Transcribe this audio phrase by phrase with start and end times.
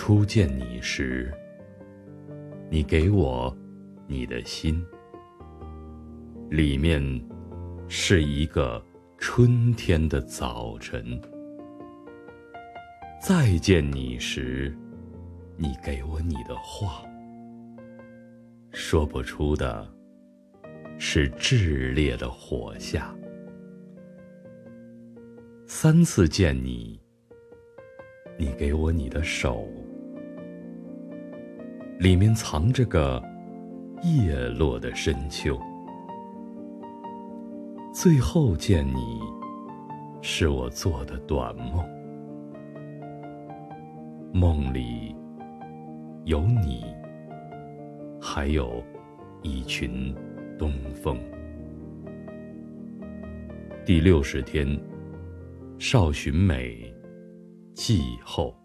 [0.00, 1.28] 初见你时，
[2.70, 3.54] 你给我
[4.06, 4.80] 你的心，
[6.48, 7.02] 里面
[7.88, 8.80] 是一个
[9.18, 11.20] 春天的早晨。
[13.20, 14.72] 再见你时，
[15.56, 17.02] 你给我你的话，
[18.70, 19.92] 说不出的
[20.96, 23.12] 是炽烈的火下。
[25.66, 27.00] 三次见你，
[28.38, 29.68] 你给我你的手，
[31.98, 33.20] 里面藏着个
[34.04, 35.58] 叶落的深秋。
[37.92, 39.20] 最后见你，
[40.22, 41.84] 是我做的短梦，
[44.32, 45.14] 梦里
[46.24, 46.84] 有你，
[48.20, 48.82] 还有
[49.42, 50.14] 一群
[50.56, 51.18] 东风。
[53.84, 54.68] 第六十天，
[55.78, 56.94] 少寻美，
[57.74, 58.57] 季后。